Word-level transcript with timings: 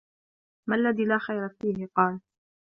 مَا 0.69 0.75
الَّذِي 0.77 1.05
لَا 1.05 1.17
خَيْرَ 1.17 1.49
فِيهِ؟ 1.49 1.87
قَالَ 1.95 2.21